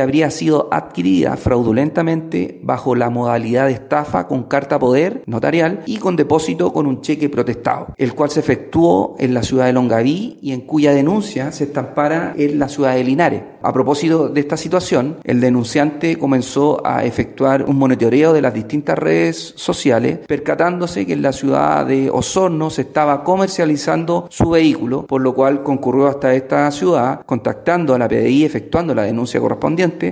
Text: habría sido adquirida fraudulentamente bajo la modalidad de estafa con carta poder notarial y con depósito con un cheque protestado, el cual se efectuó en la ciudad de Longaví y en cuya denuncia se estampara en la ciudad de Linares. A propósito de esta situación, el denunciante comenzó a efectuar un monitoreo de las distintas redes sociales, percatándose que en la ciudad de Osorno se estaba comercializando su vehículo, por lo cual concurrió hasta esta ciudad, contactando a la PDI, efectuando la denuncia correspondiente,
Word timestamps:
habría 0.00 0.30
sido 0.30 0.68
adquirida 0.70 1.36
fraudulentamente 1.36 2.60
bajo 2.62 2.94
la 2.94 3.10
modalidad 3.10 3.66
de 3.66 3.72
estafa 3.72 4.26
con 4.26 4.44
carta 4.44 4.78
poder 4.78 5.22
notarial 5.26 5.82
y 5.86 5.98
con 5.98 6.16
depósito 6.16 6.72
con 6.72 6.86
un 6.86 7.00
cheque 7.00 7.28
protestado, 7.28 7.94
el 7.96 8.14
cual 8.14 8.30
se 8.30 8.40
efectuó 8.40 9.16
en 9.18 9.34
la 9.34 9.42
ciudad 9.42 9.66
de 9.66 9.72
Longaví 9.72 10.38
y 10.42 10.52
en 10.52 10.62
cuya 10.62 10.92
denuncia 10.92 11.52
se 11.52 11.64
estampara 11.64 12.34
en 12.36 12.58
la 12.58 12.68
ciudad 12.68 12.94
de 12.94 13.04
Linares. 13.04 13.42
A 13.62 13.74
propósito 13.74 14.30
de 14.30 14.40
esta 14.40 14.56
situación, 14.56 15.18
el 15.22 15.38
denunciante 15.38 16.16
comenzó 16.16 16.80
a 16.82 17.04
efectuar 17.04 17.64
un 17.64 17.76
monitoreo 17.76 18.32
de 18.32 18.40
las 18.40 18.54
distintas 18.54 18.98
redes 18.98 19.52
sociales, 19.54 20.20
percatándose 20.26 21.04
que 21.04 21.12
en 21.12 21.20
la 21.20 21.32
ciudad 21.32 21.84
de 21.84 22.08
Osorno 22.08 22.70
se 22.70 22.82
estaba 22.82 23.22
comercializando 23.22 24.28
su 24.30 24.48
vehículo, 24.48 25.06
por 25.06 25.20
lo 25.20 25.34
cual 25.34 25.62
concurrió 25.62 26.06
hasta 26.06 26.32
esta 26.32 26.70
ciudad, 26.70 27.20
contactando 27.26 27.94
a 27.94 27.98
la 27.98 28.08
PDI, 28.08 28.46
efectuando 28.46 28.94
la 28.94 29.02
denuncia 29.02 29.40
correspondiente, 29.40 30.08